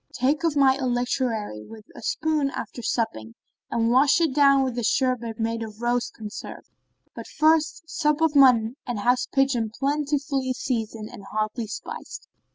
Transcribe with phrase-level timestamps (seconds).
[0.15, 3.35] Take of my electuary with a spoon after supping,
[3.69, 6.65] and wash it down with a sherbet made of rose conserve;
[7.13, 12.27] but first sup off mutton and house pigeon plentifully seasoned and hotly spiced."